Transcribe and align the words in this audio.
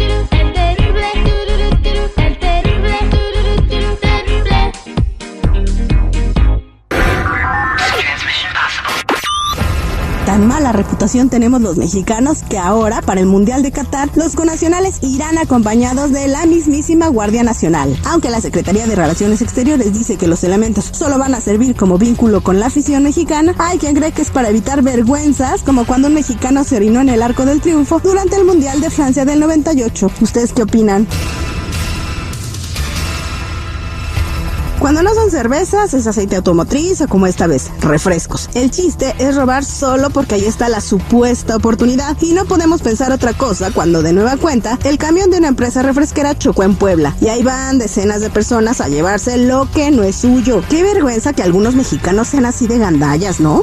do 0.00 0.08
do 0.08 0.24
do. 0.30 0.39
Reputación 11.00 11.30
tenemos 11.30 11.62
los 11.62 11.78
mexicanos 11.78 12.42
que 12.46 12.58
ahora, 12.58 13.00
para 13.00 13.22
el 13.22 13.26
Mundial 13.26 13.62
de 13.62 13.72
Qatar, 13.72 14.10
los 14.16 14.36
conacionales 14.36 14.98
irán 15.00 15.38
acompañados 15.38 16.12
de 16.12 16.28
la 16.28 16.44
mismísima 16.44 17.08
Guardia 17.08 17.42
Nacional. 17.42 17.98
Aunque 18.04 18.28
la 18.28 18.42
Secretaría 18.42 18.86
de 18.86 18.96
Relaciones 18.96 19.40
Exteriores 19.40 19.94
dice 19.94 20.18
que 20.18 20.26
los 20.26 20.44
elementos 20.44 20.90
solo 20.92 21.16
van 21.16 21.34
a 21.34 21.40
servir 21.40 21.74
como 21.74 21.96
vínculo 21.96 22.42
con 22.42 22.60
la 22.60 22.66
afición 22.66 23.02
mexicana, 23.02 23.54
hay 23.56 23.78
quien 23.78 23.94
cree 23.94 24.12
que 24.12 24.20
es 24.20 24.30
para 24.30 24.50
evitar 24.50 24.82
vergüenzas, 24.82 25.62
como 25.62 25.86
cuando 25.86 26.08
un 26.08 26.14
mexicano 26.14 26.64
se 26.64 26.76
orinó 26.76 27.00
en 27.00 27.08
el 27.08 27.22
Arco 27.22 27.46
del 27.46 27.62
Triunfo 27.62 27.98
durante 28.00 28.36
el 28.36 28.44
Mundial 28.44 28.82
de 28.82 28.90
Francia 28.90 29.24
del 29.24 29.40
98. 29.40 30.10
¿Ustedes 30.20 30.52
qué 30.52 30.64
opinan? 30.64 31.08
Cuando 34.80 35.02
no 35.02 35.14
son 35.14 35.30
cervezas, 35.30 35.92
es 35.92 36.06
aceite 36.06 36.36
automotriz 36.36 37.02
o 37.02 37.06
como 37.06 37.26
esta 37.26 37.46
vez, 37.46 37.70
refrescos. 37.80 38.48
El 38.54 38.70
chiste 38.70 39.14
es 39.18 39.36
robar 39.36 39.62
solo 39.62 40.08
porque 40.08 40.36
ahí 40.36 40.46
está 40.46 40.70
la 40.70 40.80
supuesta 40.80 41.56
oportunidad 41.56 42.16
y 42.22 42.32
no 42.32 42.46
podemos 42.46 42.80
pensar 42.80 43.12
otra 43.12 43.34
cosa 43.34 43.72
cuando 43.72 44.02
de 44.02 44.14
nueva 44.14 44.38
cuenta 44.38 44.78
el 44.84 44.96
camión 44.96 45.30
de 45.30 45.36
una 45.36 45.48
empresa 45.48 45.82
refresquera 45.82 46.36
chocó 46.36 46.62
en 46.62 46.76
Puebla 46.76 47.14
y 47.20 47.28
ahí 47.28 47.42
van 47.42 47.78
decenas 47.78 48.22
de 48.22 48.30
personas 48.30 48.80
a 48.80 48.88
llevarse 48.88 49.36
lo 49.36 49.70
que 49.70 49.90
no 49.90 50.02
es 50.02 50.16
suyo. 50.16 50.64
Qué 50.70 50.82
vergüenza 50.82 51.34
que 51.34 51.42
algunos 51.42 51.74
mexicanos 51.74 52.28
sean 52.28 52.46
así 52.46 52.66
de 52.66 52.78
gandallas, 52.78 53.38
¿no? 53.38 53.62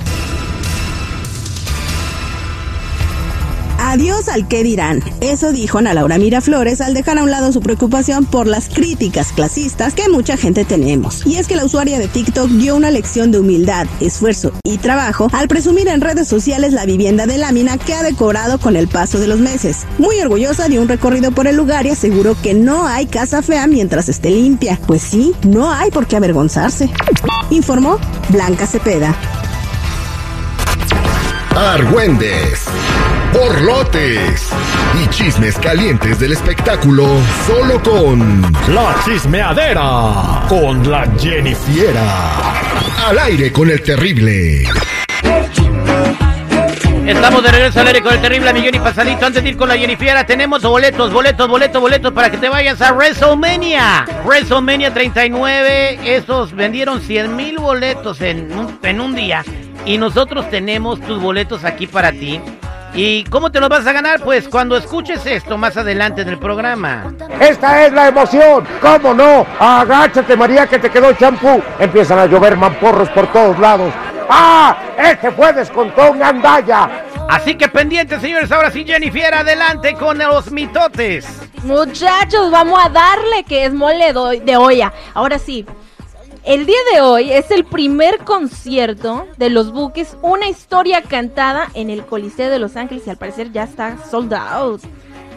Adiós 3.90 4.28
al 4.28 4.50
qué 4.50 4.64
dirán. 4.64 5.02
Eso 5.22 5.54
dijo 5.54 5.78
Ana 5.78 5.94
Laura 5.94 6.18
Miraflores 6.18 6.82
al 6.82 6.94
dejar 6.94 7.20
a 7.20 7.24
un 7.24 7.32
lado 7.32 7.54
su 7.54 7.62
preocupación 7.62 8.26
por 8.26 8.46
las 8.46 8.68
críticas 8.68 9.32
clasistas 9.32 9.94
que 9.94 10.10
mucha 10.10 10.36
gente 10.36 10.66
tenemos. 10.66 11.26
Y 11.26 11.38
es 11.38 11.48
que 11.48 11.56
la 11.56 11.64
usuaria 11.64 11.98
de 11.98 12.10
TikTok 12.10 12.50
dio 12.50 12.76
una 12.76 12.92
lección 12.92 13.32
de 13.32 13.40
humildad, 13.40 13.88
esfuerzo 14.02 14.52
y 14.66 14.78
trabajo 14.78 15.30
al 15.32 15.48
presumir 15.48 15.88
en 15.88 16.02
redes 16.02 16.28
sociales 16.28 16.74
la 16.74 16.86
vivienda 16.86 17.28
de 17.28 17.38
lámina 17.38 17.78
que 17.78 17.94
ha 17.94 18.04
decorado 18.04 18.60
con 18.60 18.76
el 18.76 18.90
paso 18.90 19.20
de 19.20 19.28
los 19.28 19.40
meses. 19.40 19.86
Muy 20.00 20.20
orgullosa 20.20 20.68
dio 20.68 20.82
un 20.82 20.90
recorrido 20.90 21.32
por 21.32 21.48
el 21.48 21.56
lugar 21.56 21.86
y 21.86 21.92
aseguró 21.92 22.36
que 22.42 22.54
no 22.54 22.88
hay 22.88 23.06
casa 23.06 23.42
fea 23.42 23.68
mientras 23.68 24.10
esté 24.10 24.32
limpia. 24.32 24.78
Pues 24.86 25.02
sí, 25.02 25.34
no 25.44 25.72
hay 25.72 25.92
por 25.92 26.08
qué 26.08 26.18
avergonzarse. 26.18 26.90
Informó 27.52 28.00
Blanca 28.28 28.68
Cepeda. 28.68 29.16
Argüendes, 31.58 32.66
borlotes 33.38 34.50
y 35.00 35.08
chismes 35.10 35.58
calientes 35.60 36.20
del 36.20 36.34
espectáculo 36.34 37.06
solo 37.46 37.82
con 37.84 38.42
La 38.74 38.96
chismeadera 39.06 40.44
con 40.50 40.90
la 40.90 41.08
Jennifiera. 41.20 42.52
Al 43.08 43.20
aire 43.20 43.52
con 43.52 43.70
el 43.70 43.82
terrible. 43.84 44.64
Estamos 47.06 47.44
de 47.44 47.52
regreso 47.52 47.80
al 47.80 47.88
aire 47.88 48.02
con 48.02 48.14
el 48.14 48.22
terrible 48.22 48.54
millón 48.54 48.76
y 48.76 48.80
pasadito. 48.80 49.26
Antes 49.28 49.44
de 49.44 49.50
ir 49.50 49.58
con 49.58 49.70
la 49.70 49.78
Jennifiera, 49.78 50.26
tenemos 50.26 50.64
boletos, 50.64 51.14
boletos, 51.14 51.48
boletos, 51.48 51.82
boletos 51.82 52.14
para 52.14 52.32
que 52.32 52.38
te 52.38 52.50
vayas 52.50 52.82
a 52.82 52.92
WrestleMania. 52.92 54.06
WrestleMania 54.26 54.94
39. 54.94 56.00
Esos 56.04 56.54
vendieron 56.54 57.02
100 57.02 57.36
mil 57.36 57.60
boletos 57.60 58.20
en 58.22 58.50
en 58.82 59.00
un 59.00 59.16
día. 59.16 59.46
Y 59.86 59.98
nosotros 59.98 60.50
tenemos 60.50 61.00
tus 61.02 61.22
boletos 61.22 61.64
aquí 61.64 61.88
para 61.88 62.12
ti. 62.12 62.42
¿Y 62.94 63.24
cómo 63.26 63.52
te 63.52 63.60
los 63.60 63.70
vas 63.70 63.86
a 63.86 63.92
ganar? 63.92 64.20
Pues 64.22 64.48
cuando 64.48 64.76
escuches 64.78 65.24
esto 65.26 65.58
más 65.58 65.78
adelante 65.78 66.22
en 66.22 66.30
el 66.30 66.40
programa. 66.40 67.14
Esta 67.40 67.86
es 67.86 67.94
la 67.94 68.08
emoción, 68.08 68.66
¿cómo 68.82 69.14
no? 69.14 69.46
Agáchate 69.60 70.36
María 70.36 70.66
que 70.68 70.80
te 70.80 70.90
quedó 70.90 71.14
champú. 71.14 71.62
Empiezan 71.80 72.18
a 72.20 72.26
llover 72.26 72.58
mamporros 72.58 73.10
por 73.10 73.28
todos 73.32 73.60
lados. 73.60 73.94
¡Ah! 74.30 74.76
Este 74.98 75.32
fue 75.32 75.54
descontón 75.54 76.18
Gandaya. 76.20 77.04
Así 77.30 77.56
que 77.56 77.68
pendientes, 77.68 78.20
señores. 78.22 78.52
Ahora 78.52 78.72
sí, 78.72 78.84
Jennifer, 78.86 79.34
adelante 79.34 79.94
con 79.94 80.18
los 80.18 80.50
mitotes. 80.52 81.42
Muchachos, 81.64 82.50
vamos 82.52 82.80
a 82.84 82.90
darle 82.90 83.44
que 83.48 83.66
es 83.66 83.74
mole 83.74 84.12
do- 84.14 84.30
de 84.32 84.58
olla. 84.58 84.92
Ahora 85.14 85.38
sí. 85.38 85.66
El 86.48 86.66
día 86.66 86.78
de 86.94 87.02
hoy 87.02 87.32
es 87.32 87.52
el 87.52 87.66
primer 87.66 88.20
concierto 88.20 89.28
de 89.38 89.50
los 89.50 89.72
Buques, 89.74 90.16
una 90.22 90.48
historia 90.48 91.02
cantada 91.02 91.68
en 91.74 91.90
el 91.90 92.06
Coliseo 92.06 92.50
de 92.50 92.58
Los 92.58 92.78
Ángeles 92.78 93.06
y 93.06 93.10
al 93.10 93.18
parecer 93.18 93.52
ya 93.52 93.64
está 93.64 93.98
sold 94.10 94.34
out. 94.34 94.82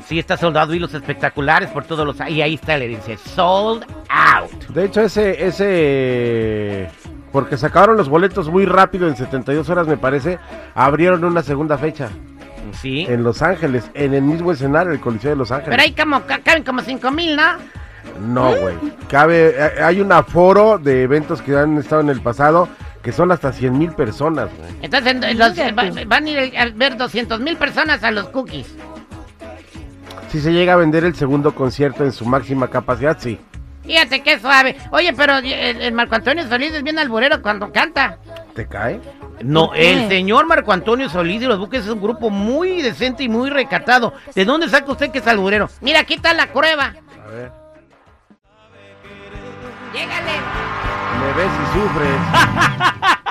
Sí, 0.07 0.21
está 0.21 0.37
soldado 0.37 0.73
y 0.73 0.79
los 0.79 0.95
espectaculares 0.95 1.69
por 1.71 1.85
todos 1.85 2.07
los... 2.07 2.17
Y 2.29 2.43
ahí 2.43 2.55
está, 2.55 2.77
le 2.79 2.87
dice, 2.89 3.17
sold 3.17 3.85
out. 4.09 4.51
De 4.69 4.85
hecho, 4.85 5.01
ese, 5.01 5.45
ese, 5.47 6.89
porque 7.33 7.57
sacaron 7.57 7.97
los 7.97 8.09
boletos 8.09 8.49
muy 8.49 8.65
rápido 8.65 9.09
en 9.09 9.17
72 9.17 9.69
horas, 9.69 9.89
me 9.89 9.97
parece, 9.97 10.39
abrieron 10.75 11.25
una 11.25 11.43
segunda 11.43 11.77
fecha 11.77 12.09
Sí. 12.81 13.05
en 13.09 13.25
Los 13.25 13.43
Ángeles, 13.43 13.91
en 13.95 14.15
el 14.15 14.23
mismo 14.23 14.53
escenario, 14.53 14.93
el 14.93 15.01
Coliseo 15.01 15.31
de 15.31 15.37
Los 15.37 15.51
Ángeles. 15.51 15.71
Pero 15.71 15.83
ahí 15.83 15.93
como, 15.93 16.25
ca- 16.25 16.39
caben 16.39 16.63
como 16.63 16.83
cinco 16.83 17.11
mil, 17.11 17.35
¿no? 17.35 17.43
No, 18.21 18.55
güey. 18.57 18.75
Cabe, 19.09 19.55
eh, 19.57 19.83
hay 19.83 20.01
un 20.01 20.13
aforo 20.13 20.79
de 20.79 21.03
eventos 21.03 21.41
que 21.43 21.57
han 21.57 21.79
estado 21.79 22.01
en 22.03 22.11
el 22.11 22.21
pasado 22.21 22.69
que 23.03 23.13
son 23.13 23.33
hasta 23.33 23.53
100 23.53 23.79
mil 23.79 23.93
personas, 23.93 24.49
güey. 24.59 24.71
Entonces 24.83 25.15
los- 25.37 25.57
va- 25.77 26.05
van 26.07 26.27
a 26.27 26.31
ir 26.31 26.59
a 26.59 26.67
ver 26.75 26.97
200 26.99 27.41
mil 27.41 27.57
personas 27.57 28.05
a 28.05 28.11
los 28.11 28.29
cookies. 28.29 28.75
Si 30.29 30.41
se 30.41 30.53
llega 30.53 30.75
a 30.75 30.77
vender 30.77 31.05
el 31.05 31.15
segundo 31.15 31.55
concierto 31.55 32.05
en 32.05 32.13
su 32.13 32.25
máxima 32.25 32.69
capacidad, 32.69 33.17
sí. 33.19 33.39
Fíjate 33.85 34.23
qué 34.23 34.39
suave. 34.39 34.77
Oye, 34.93 35.13
pero 35.15 35.39
el, 35.39 35.47
el 35.53 35.93
Marco 35.93 36.15
Antonio 36.15 36.47
Solís 36.47 36.73
es 36.73 36.83
bien 36.83 36.99
alburero 36.99 37.41
cuando 37.43 37.73
canta. 37.73 38.19
¿Te 38.55 38.67
cae? 38.67 39.01
No, 39.43 39.73
el 39.75 40.07
señor 40.09 40.47
Marco 40.47 40.71
Antonio 40.71 41.09
Solís 41.09 41.41
de 41.41 41.49
los 41.49 41.59
Buques 41.59 41.85
es 41.85 41.89
un 41.91 42.01
grupo 42.01 42.29
muy 42.31 42.83
decente 42.83 43.25
y 43.25 43.29
muy 43.29 43.49
recatado. 43.51 44.13
¿De 44.35 44.45
dónde 44.45 44.69
saca 44.69 44.93
usted 44.93 45.11
que 45.11 45.19
es 45.19 45.27
alburero? 45.27 45.69
Mira, 45.81 46.01
aquí 46.01 46.15
está 46.15 46.35
la 46.35 46.53
prueba. 46.53 46.95
A 47.27 47.31
ver. 47.31 47.53
Llégale. 50.01 50.33
Me 51.21 51.33
ves 51.35 51.53
y 51.53 51.79
sufres. 51.79 52.21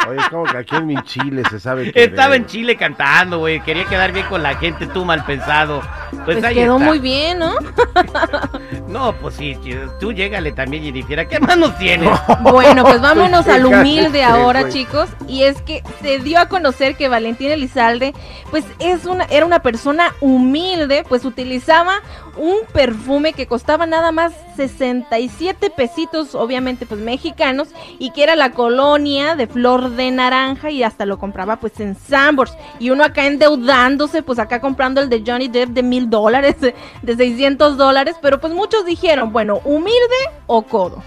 Oye, 0.07 0.19
es 0.19 0.30
como 0.30 0.44
que 0.44 0.57
aquí 0.57 0.75
en 0.75 0.88
mi 0.88 1.01
Chile 1.04 1.44
se 1.50 1.60
sabe 1.60 1.92
que. 1.92 2.04
Estaba 2.04 2.36
en 2.36 2.45
Chile 2.45 2.75
cantando, 2.75 3.39
güey. 3.39 3.60
Quería 3.62 3.86
quedar 3.86 4.12
bien 4.12 4.27
con 4.27 4.44
la 4.44 4.56
gente, 4.56 4.86
tú 4.88 5.04
mal 5.04 5.24
pensado. 5.25 5.81
Pues, 6.26 6.40
Pues 6.40 6.54
quedó 6.54 6.78
está. 6.78 6.86
muy 6.90 7.00
bien, 7.00 7.40
¿no? 7.40 7.54
No, 8.88 9.14
pues 9.14 9.36
sí, 9.36 9.56
tú 10.00 10.12
llégale 10.12 10.52
también, 10.52 10.84
Jennifer. 10.84 11.28
¿Qué 11.28 11.40
más 11.40 11.58
nos 11.58 11.78
tienes? 11.78 12.10
Bueno, 12.42 12.84
pues 12.84 13.00
vámonos 13.02 13.48
al 13.48 13.66
humilde 13.66 14.20
Fíjate, 14.20 14.24
ahora, 14.24 14.70
chicos. 14.70 15.10
Y 15.28 15.44
es 15.44 15.62
que 15.62 15.84
se 16.02 16.20
dio 16.20 16.40
a 16.40 16.48
conocer 16.48 16.96
que 16.96 17.08
Valentín 17.08 17.52
Elizalde, 17.52 18.14
pues 18.50 18.66
es 18.80 19.06
una, 19.06 19.26
era 19.26 19.46
una 19.46 19.60
persona 19.60 20.14
humilde, 20.22 21.04
pues 21.08 21.26
utilizaba 21.26 22.02
un 22.38 22.60
perfume 22.72 23.34
que 23.34 23.48
costaba 23.48 23.86
nada 23.86 24.12
más 24.12 24.32
67 24.56 25.70
pesitos, 25.72 26.36
obviamente 26.36 26.86
pues 26.86 27.02
mexicanos, 27.02 27.70
y 28.00 28.12
que 28.12 28.24
era 28.24 28.36
la 28.36 28.52
colonia 28.52 29.36
de 29.36 29.48
flor 29.48 29.92
de 29.92 30.10
naranja 30.12 30.72
y 30.72 30.84
hasta 30.84 31.06
lo 31.06 31.20
compraba 31.20 31.58
pues 31.58 31.80
en 31.80 31.96
Sambors. 31.96 32.54
Y 32.80 32.90
uno 32.92 33.04
acá 33.04 33.26
endeudándose, 33.26 34.24
pues 34.24 34.40
acá 34.40 34.62
comprando 34.62 35.02
el 35.02 35.10
de 35.10 35.24
Johnny 35.26 35.48
Depp 35.48 35.70
de 35.70 35.84
mil 35.84 35.99
dólares, 36.07 36.62
de, 36.62 36.75
de 37.01 37.16
600 37.16 37.78
dólares, 37.78 38.16
pero 38.22 38.40
pues 38.40 38.54
muchos 38.54 38.86
dijeron, 38.86 39.34
bueno, 39.34 39.60
humilde 39.66 40.00
o 40.46 40.62
codo. 40.62 41.01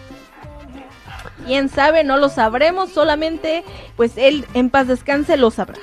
Quién 1.46 1.68
sabe, 1.68 2.04
no 2.04 2.16
lo 2.18 2.28
sabremos, 2.28 2.90
solamente 2.90 3.64
pues 3.96 4.12
él 4.16 4.44
en 4.54 4.70
paz 4.70 4.86
descanse 4.88 5.36
lo 5.36 5.50
sabrá. 5.50 5.78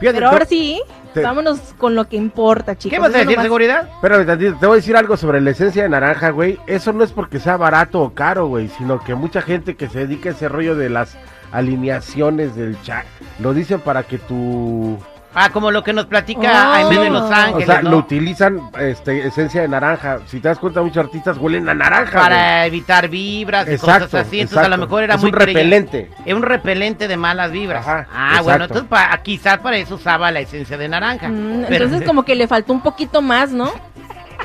Fíjate, 0.00 0.18
Pero 0.18 0.28
ahora 0.30 0.44
sí, 0.44 0.80
te- 1.12 1.22
vámonos 1.22 1.58
con 1.76 1.94
lo 1.96 2.08
que 2.08 2.16
importa, 2.16 2.76
chicos. 2.76 2.94
¿Qué 2.94 3.00
vas 3.00 3.08
a 3.14 3.18
decir, 3.18 3.30
nomás. 3.30 3.44
seguridad? 3.44 3.88
Tantito, 4.00 4.56
te 4.60 4.66
voy 4.66 4.74
a 4.74 4.76
decir 4.76 4.96
algo 4.96 5.16
sobre 5.16 5.40
la 5.40 5.50
esencia 5.50 5.82
de 5.82 5.88
naranja, 5.88 6.30
güey. 6.30 6.58
Eso 6.68 6.92
no 6.92 7.02
es 7.02 7.10
porque 7.10 7.40
sea 7.40 7.56
barato 7.56 8.00
o 8.00 8.14
caro, 8.14 8.46
güey, 8.46 8.68
sino 8.78 9.00
que 9.02 9.14
mucha 9.16 9.42
gente 9.42 9.76
que 9.76 9.88
se 9.88 10.00
dedica 10.00 10.28
a 10.28 10.32
ese 10.32 10.48
rollo 10.48 10.76
de 10.76 10.88
las 10.90 11.16
alineaciones 11.50 12.54
del 12.54 12.80
chat 12.82 13.06
lo 13.40 13.54
dicen 13.54 13.80
para 13.80 14.02
que 14.04 14.18
tu 14.18 14.98
Ah, 15.40 15.50
como 15.50 15.70
lo 15.70 15.84
que 15.84 15.92
nos 15.92 16.06
platica 16.06 16.70
Oh. 16.70 16.72
Aime 16.72 16.98
de 16.98 17.10
Los 17.10 17.30
Ángeles, 17.30 17.68
O 17.68 17.72
sea, 17.72 17.82
¿no? 17.82 17.90
lo 17.90 17.96
utilizan 17.98 18.60
este, 18.78 19.26
esencia 19.26 19.62
de 19.62 19.68
naranja. 19.68 20.18
Si 20.26 20.40
te 20.40 20.48
das 20.48 20.58
cuenta, 20.58 20.82
muchos 20.82 21.04
artistas 21.04 21.36
huelen 21.38 21.68
a 21.68 21.74
naranja. 21.74 22.18
Para 22.18 22.66
evitar 22.66 23.08
vibras 23.08 23.68
y 23.68 23.72
Exacto, 23.72 24.06
cosas 24.06 24.26
así. 24.26 24.40
Entonces, 24.40 24.66
a 24.66 24.68
lo 24.68 24.78
mejor 24.78 25.04
era 25.04 25.14
Es 25.14 25.20
muy 25.20 25.30
un 25.30 25.36
repelente. 25.36 26.10
Es 26.24 26.34
un 26.34 26.42
repelente 26.42 27.06
de 27.08 27.16
malas 27.16 27.52
vibras. 27.52 27.86
Ajá, 27.86 28.06
ah, 28.12 28.26
exacto. 28.30 28.44
bueno, 28.44 28.64
entonces 28.64 28.88
pa- 28.88 29.20
quizás 29.22 29.58
para 29.58 29.76
eso 29.76 29.94
usaba 29.94 30.30
la 30.30 30.40
esencia 30.40 30.76
de 30.76 30.88
naranja. 30.88 31.28
Mm, 31.28 31.64
Pero- 31.68 31.84
entonces 31.84 32.06
como 32.06 32.24
que 32.24 32.34
le 32.34 32.48
faltó 32.48 32.72
un 32.72 32.80
poquito 32.80 33.22
más, 33.22 33.50
¿no? 33.52 33.70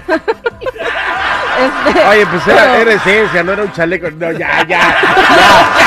Este, 0.07 2.05
Oye, 2.07 2.25
pues 2.25 2.47
era, 2.47 2.63
pero- 2.63 2.81
era 2.81 2.93
esencia, 2.93 3.43
no 3.43 3.51
era 3.53 3.63
un 3.63 3.71
chaleco. 3.71 4.09
No, 4.11 4.31
ya, 4.31 4.65
ya. 4.67 4.79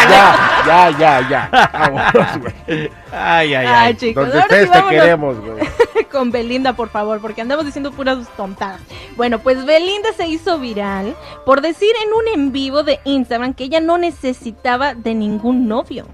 Ya, 0.08 0.36
ya, 0.66 0.90
ya, 0.98 1.28
ya, 1.28 1.28
ya. 1.28 1.70
Vámonos, 1.72 2.38
güey. 2.40 2.90
Ay, 3.12 3.54
ay, 3.54 3.54
Ay, 3.54 3.66
ay. 3.66 3.94
chicos, 3.94 4.28
sí 4.32 4.38
te 4.48 4.84
queremos, 4.88 5.40
güey. 5.40 5.58
con 6.12 6.30
Belinda, 6.30 6.74
por 6.74 6.88
favor, 6.90 7.20
porque 7.20 7.40
andamos 7.42 7.64
diciendo 7.66 7.90
puras 7.92 8.18
tontadas. 8.36 8.80
Bueno, 9.16 9.40
pues 9.40 9.64
Belinda 9.66 10.10
se 10.16 10.26
hizo 10.28 10.58
viral 10.58 11.16
por 11.44 11.60
decir 11.60 11.90
en 12.04 12.12
un 12.12 12.40
en 12.40 12.52
vivo 12.52 12.82
de 12.84 13.00
Instagram 13.04 13.54
que 13.54 13.64
ella 13.64 13.80
no 13.80 13.98
necesitaba 13.98 14.94
de 14.94 15.14
ningún 15.14 15.66
novio. 15.68 16.06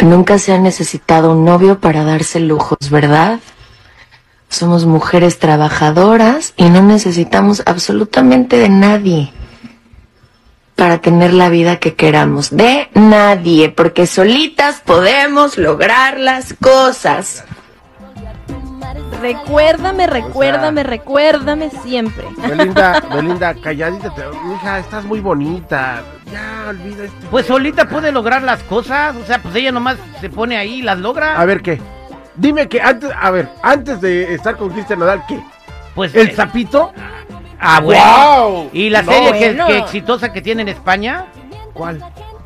Nunca 0.00 0.38
se 0.38 0.52
ha 0.52 0.58
necesitado 0.58 1.32
un 1.32 1.44
novio 1.44 1.78
para 1.78 2.04
darse 2.04 2.40
lujos, 2.40 2.78
¿verdad? 2.90 3.38
Somos 4.48 4.86
mujeres 4.86 5.38
trabajadoras 5.38 6.54
y 6.56 6.64
no 6.70 6.82
necesitamos 6.82 7.62
absolutamente 7.66 8.56
de 8.56 8.68
nadie 8.70 9.32
para 10.74 10.98
tener 10.98 11.34
la 11.34 11.48
vida 11.50 11.76
que 11.76 11.94
queramos. 11.94 12.50
De 12.56 12.88
nadie, 12.94 13.68
porque 13.68 14.06
solitas 14.06 14.80
podemos 14.80 15.58
lograr 15.58 16.18
las 16.18 16.54
cosas. 16.54 17.44
Recuérdame, 19.20 20.06
recuérdame, 20.06 20.82
recuérdame 20.84 21.70
siempre. 21.82 22.24
Belinda, 22.36 23.02
Belinda, 23.14 23.54
calladita. 23.54 24.14
te- 24.14 24.22
Mija, 24.46 24.78
estás 24.78 25.04
muy 25.04 25.20
bonita. 25.20 26.02
Ya, 26.32 26.66
olvida 26.68 27.04
este. 27.04 27.26
Pues 27.30 27.46
solita 27.46 27.88
puede 27.88 28.12
lograr 28.12 28.42
las 28.42 28.62
cosas. 28.62 29.16
O 29.16 29.24
sea, 29.26 29.42
pues 29.42 29.54
ella 29.56 29.72
nomás 29.72 29.96
se 30.20 30.30
pone 30.30 30.56
ahí 30.56 30.74
y 30.74 30.82
las 30.82 30.98
logra. 30.98 31.38
A 31.38 31.44
ver, 31.44 31.62
¿qué? 31.62 31.80
Dime 32.38 32.68
que 32.68 32.80
antes, 32.80 33.10
a 33.20 33.30
ver, 33.30 33.48
antes 33.62 34.00
de 34.00 34.32
estar 34.32 34.56
con 34.56 34.70
Cristian 34.70 35.00
Nodal, 35.00 35.22
¿qué? 35.28 35.40
pues 35.94 36.14
¿El 36.14 36.28
eh, 36.28 36.34
sapito? 36.36 36.92
Ah, 37.60 37.80
bueno. 37.80 38.00
¡Guau! 38.00 38.70
¿Y 38.72 38.88
la 38.90 39.02
No, 39.02 39.10
serie 39.12 39.32
que, 39.32 39.56
que 39.66 39.78
exitosa 39.78 40.32
que 40.32 40.40
tiene 40.40 40.62
en 40.62 40.68
España? 40.68 41.26
¿Cuál? 41.74 42.00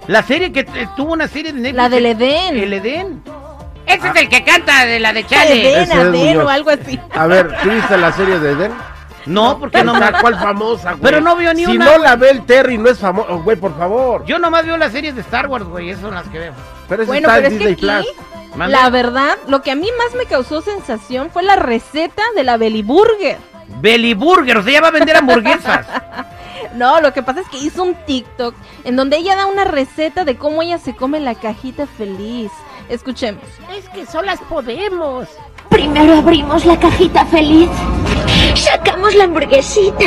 La 0.08 0.22
serie 0.22 0.50
que 0.52 0.60
eh, 0.60 0.88
tuvo 0.96 1.12
una 1.12 1.28
serie 1.28 1.52
de 1.52 1.60
Netflix. 1.60 1.76
La 1.76 1.88
del 1.90 2.06
Edén. 2.06 2.56
El 2.56 2.72
Edén. 2.72 3.22
Ese 3.84 4.08
es 4.08 4.16
el 4.16 4.28
que 4.30 4.42
canta 4.42 4.86
de 4.86 4.98
la 4.98 5.12
de 5.12 5.26
Chale. 5.26 5.82
Edén, 5.82 6.12
Muñoz. 6.12 6.44
o 6.44 6.48
algo 6.48 6.70
así. 6.70 6.98
A 7.14 7.26
ver, 7.26 7.54
¿tú 7.62 7.68
viste 7.70 7.96
la 7.98 8.12
serie 8.12 8.38
de 8.38 8.52
Eden? 8.52 8.72
No, 9.26 9.58
porque 9.60 9.84
no 9.84 9.94
me... 9.94 10.10
¿Cuál 10.20 10.36
famosa, 10.38 10.92
güey? 10.92 11.02
Pero 11.02 11.20
no 11.20 11.36
vio 11.36 11.52
ni 11.54 11.64
si 11.64 11.76
una, 11.76 11.84
no 11.84 11.90
güey. 11.92 12.02
la 12.02 12.16
ve 12.16 12.30
el 12.30 12.42
Terry, 12.44 12.78
no 12.78 12.88
es 12.88 12.98
famoso. 12.98 13.40
Güey, 13.42 13.56
por 13.56 13.76
favor. 13.78 14.24
Yo 14.24 14.38
nomás 14.38 14.64
veo 14.66 14.76
las 14.78 14.90
series 14.92 15.14
de 15.14 15.20
Star 15.20 15.46
Wars, 15.46 15.64
güey. 15.66 15.90
Esas 15.90 16.02
son 16.02 16.14
las 16.14 16.26
que 16.28 16.38
veo. 16.38 16.52
Pero 16.88 17.02
eso 17.02 17.12
Bueno, 17.12 17.28
está 17.28 17.36
pero 17.36 17.46
en 17.48 17.52
es 17.52 17.58
que 17.60 17.68
Disney 17.68 17.90
aquí, 18.00 18.02
Plus. 18.14 18.31
La 18.56 18.90
verdad, 18.90 19.38
lo 19.48 19.62
que 19.62 19.70
a 19.70 19.74
mí 19.74 19.88
más 19.98 20.14
me 20.14 20.26
causó 20.26 20.62
sensación 20.62 21.30
fue 21.30 21.42
la 21.42 21.56
receta 21.56 22.22
de 22.36 22.44
la 22.44 22.56
Belly 22.56 22.82
Burger. 22.82 23.38
Belly 23.80 24.14
Burger, 24.14 24.58
o 24.58 24.62
sea, 24.62 24.70
ella 24.70 24.80
va 24.82 24.88
a 24.88 24.92
vender 24.92 25.16
hamburguesas. 25.16 25.86
No, 26.74 27.00
lo 27.00 27.12
que 27.12 27.22
pasa 27.22 27.40
es 27.40 27.48
que 27.48 27.58
hizo 27.58 27.82
un 27.82 27.94
TikTok 28.06 28.54
en 28.84 28.96
donde 28.96 29.18
ella 29.18 29.36
da 29.36 29.46
una 29.46 29.64
receta 29.64 30.24
de 30.24 30.36
cómo 30.36 30.62
ella 30.62 30.78
se 30.78 30.96
come 30.96 31.20
la 31.20 31.34
cajita 31.34 31.86
feliz. 31.86 32.50
Escuchemos. 32.88 33.44
Es 33.76 33.88
que 33.90 34.06
solas 34.06 34.40
podemos. 34.48 35.28
Primero 35.72 36.18
abrimos 36.18 36.66
la 36.66 36.78
cajita 36.78 37.24
feliz. 37.24 37.70
Sacamos 38.54 39.14
la 39.14 39.24
hamburguesita. 39.24 40.04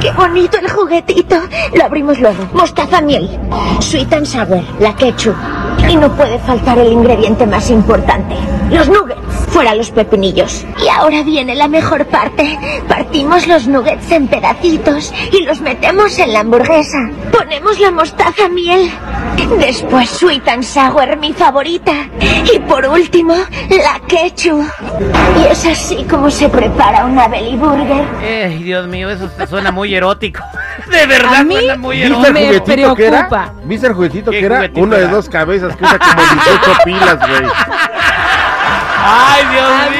¡Qué 0.00 0.10
bonito 0.12 0.56
el 0.58 0.70
juguetito! 0.70 1.36
Lo 1.74 1.84
abrimos 1.84 2.18
luego. 2.18 2.48
Mostaza 2.54 3.00
miel. 3.02 3.38
Sweet 3.80 4.12
and 4.14 4.26
sour, 4.26 4.62
la 4.80 4.96
ketchup. 4.96 5.36
Y 5.88 5.96
no 5.96 6.10
puede 6.16 6.38
faltar 6.38 6.78
el 6.78 6.92
ingrediente 6.92 7.46
más 7.46 7.70
importante. 7.70 8.34
Los 8.70 8.88
nuggets. 8.88 9.27
Fuera 9.58 9.74
los 9.74 9.90
pepinillos. 9.90 10.64
Y 10.80 10.88
ahora 10.88 11.24
viene 11.24 11.56
la 11.56 11.66
mejor 11.66 12.06
parte. 12.06 12.56
Partimos 12.86 13.48
los 13.48 13.66
nuggets 13.66 14.08
en 14.12 14.28
pedacitos 14.28 15.12
y 15.32 15.42
los 15.42 15.60
metemos 15.60 16.16
en 16.20 16.32
la 16.32 16.40
hamburguesa. 16.40 17.10
Ponemos 17.32 17.80
la 17.80 17.90
mostaza 17.90 18.48
miel. 18.48 18.88
Después 19.58 20.10
sweet 20.10 20.46
and 20.46 20.62
sour, 20.62 21.16
mi 21.16 21.32
favorita. 21.32 21.92
Y 22.54 22.60
por 22.60 22.86
último, 22.86 23.34
la 23.68 23.98
ketchup. 24.06 24.64
Y 25.42 25.50
es 25.50 25.64
así 25.66 26.04
como 26.08 26.30
se 26.30 26.48
prepara 26.48 27.04
una 27.06 27.26
belly 27.26 27.56
burger. 27.56 28.04
Ay, 28.22 28.62
Dios 28.62 28.86
mío, 28.86 29.10
eso 29.10 29.28
suena 29.50 29.72
muy 29.72 29.92
erótico. 29.92 30.40
De 30.88 31.04
verdad 31.06 31.34
A 31.40 31.44
mí 31.44 31.56
suena 31.56 31.76
muy 31.76 31.96
¿Viste 31.96 32.06
el 32.06 32.12
erótico. 32.14 32.32
me 32.32 32.46
juguetito 32.46 32.94
que 32.94 33.06
era? 33.06 33.28
¿Viste 33.64 33.86
el 33.88 33.92
juguetito 33.92 34.30
¿Qué 34.30 34.38
que 34.40 34.46
era? 34.46 34.56
juguetito 34.56 34.80
Uno 34.82 34.96
de 34.96 35.02
era? 35.02 35.10
dos 35.12 35.28
cabezas 35.28 35.76
que 35.76 35.84
usa 35.84 35.98
como 35.98 36.22
18 36.22 36.78
pilas, 36.84 37.18
güey. 37.18 37.50
Ay, 39.10 39.42
Dios 39.52 39.64
A 39.64 39.90
mí 39.90 39.96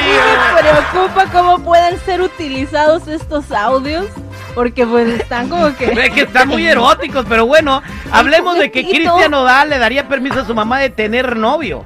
me 0.53 0.61
preocupa 0.61 1.25
cómo 1.31 1.59
pueden 1.63 1.99
ser 2.01 2.21
utilizados 2.21 3.07
estos 3.07 3.51
audios. 3.51 4.05
Porque 4.53 4.85
pues 4.85 5.07
están 5.19 5.49
como 5.49 5.75
que... 5.75 5.85
Es 6.05 6.11
que 6.11 6.21
están 6.21 6.47
muy 6.47 6.67
eróticos, 6.67 7.25
pero 7.27 7.45
bueno, 7.45 7.81
hablemos 8.11 8.57
de 8.57 8.71
que. 8.71 8.83
Cristian 8.83 9.33
Odal 9.33 9.69
le 9.69 9.79
daría 9.79 10.07
permiso 10.07 10.41
a 10.41 10.45
su 10.45 10.53
mamá 10.53 10.79
de 10.79 10.89
tener 10.89 11.35
novio. 11.35 11.85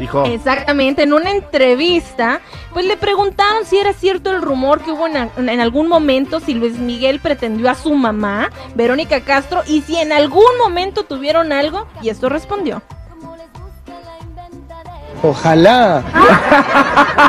Hijo, 0.00 0.24
Exactamente, 0.24 1.02
en 1.02 1.12
una 1.12 1.30
entrevista, 1.30 2.40
pues 2.72 2.86
le 2.86 2.96
preguntaron 2.96 3.66
si 3.66 3.76
era 3.76 3.92
cierto 3.92 4.30
el 4.30 4.40
rumor 4.40 4.80
que 4.80 4.92
hubo 4.92 5.06
en, 5.06 5.30
en 5.36 5.60
algún 5.60 5.88
momento 5.88 6.40
si 6.40 6.54
Luis 6.54 6.78
Miguel 6.78 7.20
pretendió 7.20 7.68
a 7.68 7.74
su 7.74 7.92
mamá, 7.92 8.50
Verónica 8.74 9.20
Castro, 9.20 9.62
y 9.66 9.82
si 9.82 9.96
en 9.96 10.12
algún 10.12 10.56
momento 10.58 11.04
tuvieron 11.04 11.52
algo, 11.52 11.86
y 12.00 12.08
esto 12.08 12.30
respondió. 12.30 12.82
Ojalá. 15.22 16.02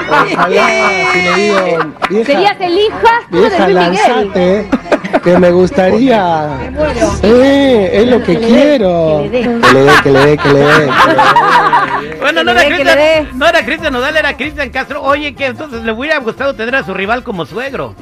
Ojalá, 0.10 0.66
si 1.14 1.20
le 1.22 1.36
digo, 1.36 1.94
vieja, 2.10 2.32
Serías 2.32 2.58
el 2.62 2.78
hijastro 2.80 3.42
de 3.42 3.50
vieja, 3.50 3.68
Luis 3.68 3.90
Miguel. 3.90 3.94
lanzate, 4.08 4.70
que 5.24 5.38
me 5.40 5.52
gustaría. 5.52 6.48
Eh, 7.24 7.90
es 7.94 8.08
lo 8.08 8.24
que 8.24 8.40
quiero. 8.40 9.24
que 9.24 9.30
le 9.30 9.30
dé. 9.30 9.42
Que 9.62 9.74
le 9.74 9.84
dé, 9.84 9.92
que 10.04 10.12
le 10.12 10.20
dé, 10.26 10.38
que 10.38 10.50
le 10.50 10.60
dé. 10.60 10.90
Bueno, 12.20 12.44
no 12.44 12.54
le 12.54 12.62
era, 12.62 12.70
le 12.70 12.76
Cristian, 12.76 13.30
no 13.40 13.48
era 13.48 13.66
Cristian 13.66 13.94
Nodal, 13.94 14.16
era 14.18 14.38
Cristian 14.38 14.70
Castro. 14.70 15.02
Oye, 15.04 15.36
que 15.36 15.48
entonces 15.48 15.84
le 15.84 15.92
hubiera 15.92 16.18
gustado 16.20 16.56
tener 16.56 16.76
a 16.76 16.84
su 16.84 16.94
rival 16.94 17.24
como 17.24 17.46
suegro. 17.46 17.96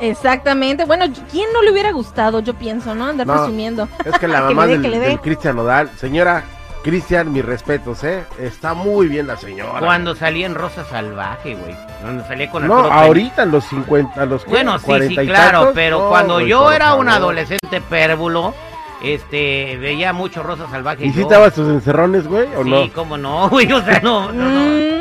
Exactamente, 0.00 0.86
bueno, 0.86 1.04
¿quién 1.30 1.52
no 1.52 1.62
le 1.62 1.72
hubiera 1.72 1.92
gustado? 1.92 2.40
Yo 2.40 2.54
pienso, 2.54 2.94
¿no? 2.94 3.06
Andar 3.06 3.26
No, 3.26 3.34
presumiendo. 3.34 3.86
es 4.04 4.18
que 4.18 4.26
la 4.28 4.38
Que 4.48 4.54
mamá 4.54 4.66
le 4.66 4.72
del, 4.72 4.82
que 4.82 4.88
le 4.88 4.98
del 4.98 5.20
Cristian 5.20 5.56
Nodal, 5.56 5.90
señora 5.98 6.42
Cristian, 6.82 7.30
mis 7.32 7.44
respetos, 7.44 8.02
¿eh? 8.04 8.24
Está 8.38 8.72
muy 8.72 9.06
bien 9.06 9.26
la 9.26 9.36
señora. 9.36 9.80
Cuando 9.80 10.14
salía 10.16 10.46
en 10.46 10.54
Rosa 10.54 10.82
Salvaje, 10.86 11.54
güey. 11.54 11.76
Cuando 12.00 12.26
salía 12.26 12.50
con 12.50 12.66
No, 12.66 12.74
Arturo 12.76 12.88
Pérez. 12.94 13.06
ahorita 13.06 13.42
en 13.42 13.50
los 13.50 13.64
50, 13.64 14.22
a 14.22 14.24
los. 14.26 14.46
Bueno, 14.46 14.72
sí, 14.78 14.80
sí, 14.80 14.86
40 14.86 15.22
y 15.22 15.26
claro, 15.26 15.58
tantos, 15.58 15.74
pero 15.74 15.98
no, 15.98 16.08
cuando 16.08 16.34
güey, 16.34 16.48
yo 16.48 16.72
era 16.72 16.94
un 16.94 17.04
favor. 17.06 17.10
adolescente 17.10 17.80
pérvulo, 17.82 18.54
este, 19.02 19.76
veía 19.78 20.14
mucho 20.14 20.42
Rosa 20.42 20.68
Salvaje. 20.70 21.04
¿Y 21.04 21.12
si 21.12 21.22
dabas 21.24 21.52
tus 21.54 21.68
encerrones, 21.68 22.26
güey, 22.26 22.48
o 22.56 22.64
Sí, 22.64 22.70
no? 22.70 22.92
cómo 22.94 23.18
no, 23.18 23.48
güey, 23.50 23.70
o 23.70 23.84
sea, 23.84 24.00
no, 24.00 24.32
no, 24.32 24.44
no. 24.44 24.60
Mm, 24.60 25.00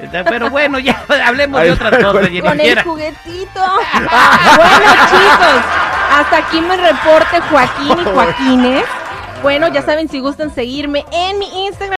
Está- 0.00 0.24
Pero 0.24 0.50
bueno, 0.50 0.80
ya 0.80 1.00
hablemos 1.26 1.60
de 1.62 1.70
otras 1.72 1.90
cosas, 1.92 2.28
con- 2.42 2.60
el 2.60 2.82
juguetito. 2.82 3.60
bueno, 3.94 4.92
chicos, 5.10 5.62
hasta 6.12 6.36
aquí 6.38 6.60
mi 6.60 6.74
reporte, 6.74 7.40
Joaquín 7.50 7.98
y 8.00 8.04
Joaquines. 8.04 8.84
Bueno, 9.42 9.68
ya 9.72 9.80
saben, 9.80 10.08
si 10.08 10.20
gustan 10.20 10.54
seguirme 10.54 11.04
en 11.12 11.38
mi 11.38 11.66
Instagram. 11.66 11.80